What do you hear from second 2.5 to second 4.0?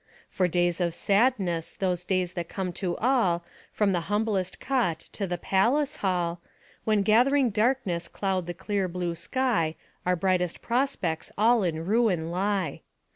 to all, From the